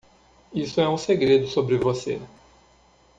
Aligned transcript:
Isso 0.51 0.81
é 0.81 0.89
um 0.89 0.97
segredo 0.97 1.45
sobre 1.47 1.77
você. 1.77 2.19